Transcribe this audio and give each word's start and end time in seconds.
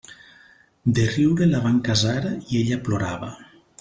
De 0.99 1.03
riure 1.11 1.49
la 1.51 1.61
van 1.67 1.77
casar 1.91 2.17
i 2.33 2.59
ella 2.63 2.81
plorava. 2.89 3.31